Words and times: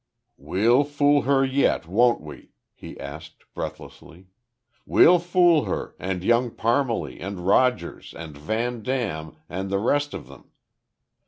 "We'll 0.39 0.83
fool 0.83 1.21
her 1.29 1.45
yet, 1.45 1.85
won't 1.87 2.21
we?" 2.21 2.53
he 2.73 2.99
asked, 2.99 3.43
breathlessly. 3.53 4.29
"We'll 4.83 5.19
fool 5.19 5.65
her, 5.65 5.93
and 5.99 6.23
Young 6.23 6.49
Parmalee, 6.49 7.19
and 7.19 7.45
Rogers, 7.45 8.11
and 8.17 8.35
Van 8.35 8.81
Dam 8.81 9.35
and 9.47 9.69
the 9.69 9.77
rest 9.77 10.15
of 10.15 10.25
them. 10.27 10.49